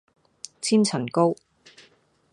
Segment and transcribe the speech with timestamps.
[0.61, 1.35] 千層糕